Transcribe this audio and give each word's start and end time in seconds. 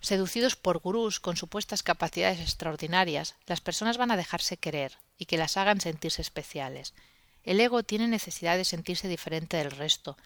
Seducidos 0.00 0.56
por 0.56 0.78
gurús 0.78 1.20
con 1.20 1.36
supuestas 1.36 1.82
capacidades 1.82 2.40
extraordinarias, 2.40 3.34
las 3.44 3.60
personas 3.60 3.98
van 3.98 4.10
a 4.10 4.16
dejarse 4.16 4.56
querer 4.56 4.96
y 5.18 5.26
que 5.26 5.36
las 5.36 5.58
hagan 5.58 5.82
sentirse 5.82 6.22
especiales. 6.22 6.94
El 7.44 7.60
ego 7.60 7.82
tiene 7.82 8.08
necesidad 8.08 8.56
de 8.56 8.64
sentirse 8.64 9.08
diferente 9.08 9.58
del 9.58 9.72
resto, 9.72 10.16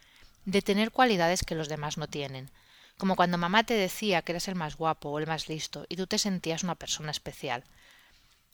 de 0.45 0.63
tener 0.63 0.93
cualidades 0.93 1.43
que 1.43 1.57
los 1.57 1.69
demás 1.69 1.99
no 1.99 2.07
tienen, 2.07 2.53
como 3.01 3.17
cuando 3.17 3.37
mamá 3.37 3.65
te 3.65 3.75
decía 3.75 4.23
que 4.23 4.31
eras 4.31 4.47
el 4.47 4.55
más 4.55 4.77
guapo 4.77 5.09
o 5.09 5.19
el 5.19 5.27
más 5.27 5.49
listo 5.49 5.87
y 5.89 5.97
tú 5.97 6.07
te 6.07 6.19
sentías 6.19 6.63
una 6.63 6.77
persona 6.77 7.11
especial. 7.11 7.65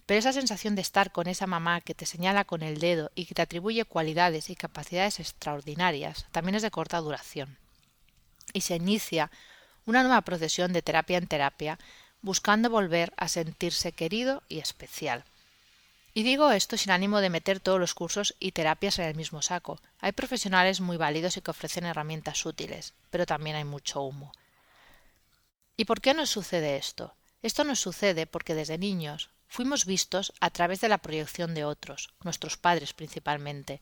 Pero 0.06 0.20
esa 0.20 0.32
sensación 0.32 0.77
de 0.77 0.83
estar 0.83 1.11
con 1.11 1.27
esa 1.27 1.48
mamá 1.48 1.80
que 1.80 1.94
te 1.94 2.06
señala 2.06 2.44
con 2.44 2.62
el 2.62 2.78
dedo 2.78 3.11
y 3.17 3.27
que 3.27 3.34
te 3.34 3.42
atribuye 3.42 3.84
cualidades 3.84 4.50
y 4.50 4.56
capacidades 4.56 5.18
extraordinarias 5.18 6.27
también 6.30 6.55
es 6.55 6.62
de 6.62 6.70
corta 6.70 6.98
duración. 6.98 7.58
Y 8.52 8.61
se 8.61 8.77
inicia 8.77 9.33
una 9.84 10.02
nueva 10.02 10.22
procesión 10.22 10.72
de 10.72 10.83
terapia 10.83 11.18
en 11.18 11.27
terapia 11.27 11.78
buscando 12.22 12.70
volver 12.70 13.12
a 13.16 13.28
sentirse 13.28 13.92
querido 13.92 14.42
y 14.48 14.61
especial. 14.61 15.24
Y 16.14 16.22
digo 16.22 16.50
esto 16.50 16.77
sin 16.77 16.92
ánimo 16.92 17.20
de 17.20 17.28
meter 17.28 17.61
todos 17.61 17.78
los 17.78 17.92
cursos 17.92 18.34
y 18.39 18.52
terapias 18.52 18.98
en 18.98 19.05
el 19.05 19.16
mismo 19.16 19.42
saco. 19.42 19.80
Hay 20.00 20.12
profesionales 20.12 20.80
muy 20.80 20.96
válidos 20.96 21.36
y 21.36 21.42
que 21.42 21.50
ofrecen 21.50 21.84
herramientas 21.84 22.46
útiles, 22.46 22.95
pero 23.11 23.27
también 23.27 23.56
hay 23.56 23.64
mucho 23.64 24.00
humo. 24.02 24.33
¿Y 25.77 25.84
por 25.84 26.00
qué 26.00 26.14
nos 26.14 26.30
sucede 26.30 26.77
esto? 26.77 27.14
Esto 27.42 27.64
nos 27.64 27.80
sucede 27.80 28.27
porque 28.27 28.55
desde 28.55 28.78
niños 28.78 29.28
fuimos 29.48 29.84
vistos 29.84 30.33
a 30.40 30.51
través 30.51 30.80
de 30.80 30.89
la 30.89 30.98
proyección 30.98 31.55
de 31.55 31.64
otros, 31.64 32.11
nuestros 32.23 32.57
padres 32.57 32.92
principalmente. 32.92 33.80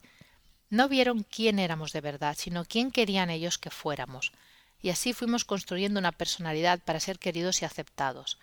No 0.69 0.89
vieron 0.89 1.23
quién 1.23 1.59
éramos 1.59 1.91
de 1.91 2.01
verdad, 2.01 2.35
sino 2.37 2.65
quién 2.65 2.91
querían 2.91 3.29
ellos 3.29 3.57
que 3.57 3.69
fuéramos, 3.69 4.31
y 4.81 4.89
así 4.89 5.13
fuimos 5.13 5.45
construyendo 5.45 5.99
una 5.99 6.11
personalidad 6.11 6.79
para 6.79 6.99
ser 6.99 7.19
queridos 7.19 7.61
y 7.61 7.65
aceptados. 7.65 8.39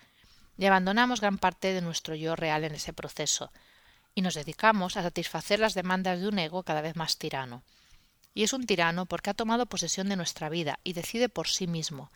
Y 0.57 0.65
abandonamos 0.65 1.21
gran 1.21 1.37
parte 1.37 1.73
de 1.73 1.81
nuestro 1.81 2.15
yo 2.15 2.35
real 2.35 2.63
en 2.63 2.75
ese 2.75 2.93
proceso, 2.93 3.51
y 4.15 4.21
nos 4.21 4.35
dedicamos 4.35 4.97
a 4.97 5.03
satisfacer 5.03 5.59
las 5.59 5.73
demandas 5.73 6.19
de 6.19 6.27
un 6.27 6.37
ego 6.39 6.63
cada 6.63 6.81
vez 6.81 6.95
más 6.95 7.17
tirano. 7.17 7.63
Y 8.35 8.43
es 8.43 8.53
un 8.53 8.65
tirano 8.65 9.05
porque 9.05 9.29
ha 9.29 9.35
tomado 9.35 9.65
posesión 9.65 10.09
de 10.09 10.15
nuestra 10.15 10.49
vida 10.49 10.79
y 10.83 10.93
decide 10.93 11.29
por 11.29 11.47
sí 11.47 11.67
mismo, 11.67 12.11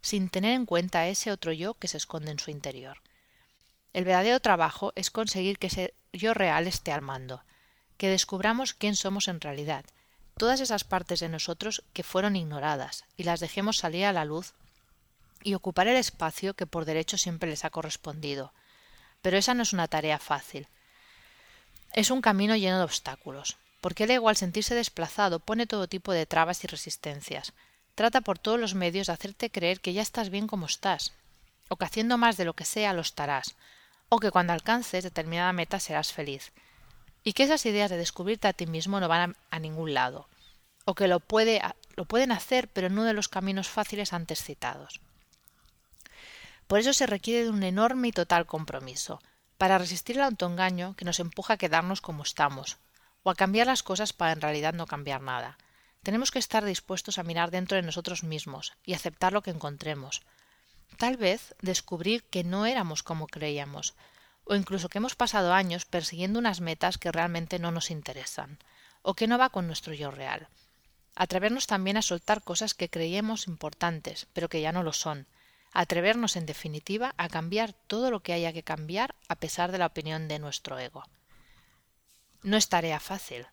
sin 0.00 0.28
tener 0.28 0.52
en 0.52 0.66
cuenta 0.66 1.08
ese 1.08 1.30
otro 1.30 1.52
yo 1.52 1.74
que 1.74 1.88
se 1.88 1.96
esconde 1.96 2.30
en 2.30 2.38
su 2.38 2.50
interior. 2.50 3.00
El 3.94 4.04
verdadero 4.04 4.40
trabajo 4.40 4.92
es 4.96 5.10
conseguir 5.10 5.58
que 5.58 5.68
ese 5.68 5.94
yo 6.12 6.34
real 6.34 6.66
esté 6.66 6.92
al 6.92 7.00
mando, 7.00 7.42
que 7.96 8.08
descubramos 8.08 8.74
quién 8.74 8.96
somos 8.96 9.28
en 9.28 9.40
realidad, 9.40 9.84
todas 10.36 10.60
esas 10.60 10.84
partes 10.84 11.20
de 11.20 11.28
nosotros 11.28 11.84
que 11.92 12.02
fueron 12.02 12.36
ignoradas, 12.36 13.04
y 13.16 13.22
las 13.22 13.40
dejemos 13.40 13.78
salir 13.78 14.04
a 14.04 14.12
la 14.12 14.24
luz 14.24 14.52
y 15.42 15.54
ocupar 15.54 15.88
el 15.88 15.96
espacio 15.96 16.54
que 16.54 16.66
por 16.66 16.84
derecho 16.84 17.16
siempre 17.16 17.48
les 17.48 17.64
ha 17.64 17.70
correspondido. 17.70 18.52
Pero 19.22 19.38
esa 19.38 19.54
no 19.54 19.62
es 19.62 19.72
una 19.72 19.88
tarea 19.88 20.18
fácil, 20.18 20.68
es 21.94 22.10
un 22.10 22.20
camino 22.20 22.56
lleno 22.56 22.78
de 22.78 22.84
obstáculos, 22.84 23.56
porque 23.80 24.04
el 24.04 24.10
ego 24.10 24.28
al 24.28 24.36
sentirse 24.36 24.74
desplazado 24.74 25.38
pone 25.38 25.68
todo 25.68 25.86
tipo 25.86 26.12
de 26.12 26.26
trabas 26.26 26.64
y 26.64 26.66
resistencias. 26.66 27.52
Trata 27.94 28.20
por 28.20 28.40
todos 28.40 28.58
los 28.58 28.74
medios 28.74 29.06
de 29.06 29.12
hacerte 29.12 29.50
creer 29.50 29.80
que 29.80 29.92
ya 29.92 30.02
estás 30.02 30.30
bien 30.30 30.48
como 30.48 30.66
estás, 30.66 31.12
o 31.68 31.76
que 31.76 31.84
haciendo 31.84 32.18
más 32.18 32.36
de 32.36 32.44
lo 32.44 32.54
que 32.54 32.64
sea 32.64 32.92
lo 32.92 33.00
estarás, 33.00 33.54
o 34.08 34.18
que 34.18 34.30
cuando 34.30 34.52
alcances 34.52 35.04
determinada 35.04 35.52
meta 35.52 35.80
serás 35.80 36.12
feliz, 36.12 36.52
y 37.22 37.32
que 37.32 37.44
esas 37.44 37.64
ideas 37.66 37.90
de 37.90 37.96
descubrirte 37.96 38.48
a 38.48 38.52
ti 38.52 38.66
mismo 38.66 39.00
no 39.00 39.08
van 39.08 39.36
a, 39.50 39.58
ningún 39.58 39.94
lado, 39.94 40.28
o 40.84 40.94
que 40.94 41.08
lo, 41.08 41.20
puede, 41.20 41.62
lo 41.96 42.04
pueden 42.04 42.32
hacer 42.32 42.68
pero 42.68 42.90
no 42.90 43.04
de 43.04 43.14
los 43.14 43.28
caminos 43.28 43.68
fáciles 43.68 44.12
antes 44.12 44.42
citados. 44.42 45.00
Por 46.66 46.78
eso 46.78 46.92
se 46.92 47.06
requiere 47.06 47.44
de 47.44 47.50
un 47.50 47.62
enorme 47.62 48.08
y 48.08 48.12
total 48.12 48.46
compromiso, 48.46 49.20
para 49.58 49.78
resistir 49.78 50.16
el 50.16 50.22
autoengaño 50.22 50.94
que 50.96 51.04
nos 51.04 51.20
empuja 51.20 51.54
a 51.54 51.56
quedarnos 51.58 52.00
como 52.00 52.22
estamos, 52.22 52.78
o 53.22 53.30
a 53.30 53.34
cambiar 53.34 53.66
las 53.66 53.82
cosas 53.82 54.12
para 54.12 54.32
en 54.32 54.40
realidad 54.40 54.74
no 54.74 54.86
cambiar 54.86 55.20
nada. 55.20 55.58
Tenemos 56.02 56.30
que 56.30 56.38
estar 56.38 56.64
dispuestos 56.64 57.18
a 57.18 57.22
mirar 57.22 57.50
dentro 57.50 57.76
de 57.76 57.82
nosotros 57.82 58.24
mismos 58.24 58.74
y 58.84 58.92
aceptar 58.92 59.32
lo 59.32 59.42
que 59.42 59.50
encontremos. 59.50 60.22
Tal 60.98 61.16
vez 61.16 61.54
descubrir 61.60 62.24
que 62.24 62.44
no 62.44 62.66
éramos 62.66 63.02
como 63.02 63.26
creíamos, 63.26 63.94
o 64.44 64.54
incluso 64.54 64.88
que 64.88 64.98
hemos 64.98 65.16
pasado 65.16 65.52
años 65.52 65.84
persiguiendo 65.84 66.38
unas 66.38 66.60
metas 66.60 66.98
que 66.98 67.10
realmente 67.10 67.58
no 67.58 67.72
nos 67.72 67.90
interesan, 67.90 68.58
o 69.02 69.14
que 69.14 69.26
no 69.26 69.38
va 69.38 69.50
con 69.50 69.66
nuestro 69.66 69.94
yo 69.94 70.10
real. 70.10 70.48
Atrevernos 71.16 71.66
también 71.66 71.96
a 71.96 72.02
soltar 72.02 72.42
cosas 72.42 72.74
que 72.74 72.90
creíamos 72.90 73.46
importantes, 73.48 74.26
pero 74.32 74.48
que 74.48 74.60
ya 74.60 74.72
no 74.72 74.82
lo 74.82 74.92
son, 74.92 75.26
atrevernos 75.72 76.36
en 76.36 76.46
definitiva 76.46 77.14
a 77.16 77.28
cambiar 77.28 77.72
todo 77.72 78.10
lo 78.10 78.22
que 78.22 78.32
haya 78.32 78.52
que 78.52 78.62
cambiar 78.62 79.14
a 79.28 79.36
pesar 79.36 79.72
de 79.72 79.78
la 79.78 79.86
opinión 79.86 80.28
de 80.28 80.38
nuestro 80.38 80.78
ego. 80.78 81.04
No 82.42 82.56
es 82.56 82.68
tarea 82.68 83.00
fácil, 83.00 83.46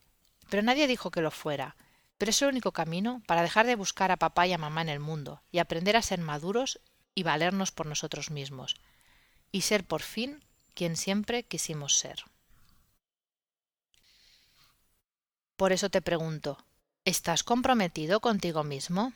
pero 0.49 0.61
nadie 0.61 0.87
dijo 0.87 1.11
que 1.11 1.21
lo 1.21 1.31
fuera, 1.31 1.75
pero 2.17 2.29
es 2.29 2.41
el 2.41 2.49
único 2.49 2.71
camino 2.71 3.23
para 3.25 3.41
dejar 3.41 3.65
de 3.65 3.75
buscar 3.75 4.11
a 4.11 4.17
papá 4.17 4.45
y 4.45 4.53
a 4.53 4.57
mamá 4.57 4.81
en 4.81 4.89
el 4.89 4.99
mundo 4.99 5.41
y 5.51 5.59
aprender 5.59 5.97
a 5.97 6.01
ser 6.01 6.19
maduros 6.19 6.79
y 7.15 7.23
valernos 7.23 7.71
por 7.71 7.85
nosotros 7.85 8.31
mismos, 8.31 8.75
y 9.51 9.61
ser 9.61 9.83
por 9.83 10.01
fin 10.01 10.43
quien 10.73 10.95
siempre 10.95 11.43
quisimos 11.43 11.97
ser. 11.97 12.23
Por 15.55 15.71
eso 15.71 15.89
te 15.89 16.01
pregunto, 16.01 16.57
¿estás 17.05 17.43
comprometido 17.43 18.19
contigo 18.19 18.63
mismo? 18.63 19.13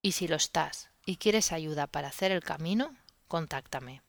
Y 0.00 0.12
si 0.12 0.28
lo 0.28 0.36
estás, 0.36 0.88
y 1.04 1.16
quieres 1.16 1.52
ayuda 1.52 1.86
para 1.86 2.08
hacer 2.08 2.32
el 2.32 2.42
camino, 2.42 2.94
contáctame. 3.28 4.02